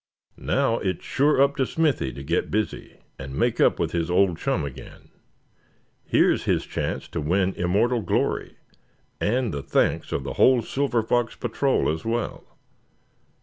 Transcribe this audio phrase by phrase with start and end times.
[0.39, 4.39] Now, it's sure up to Smithy to get busy, and make up with his old
[4.39, 5.11] chum again.
[6.03, 8.57] Here's his chance to win immortal glory,
[9.19, 12.57] and the thanks of the whole Silver Fox Patrol as well.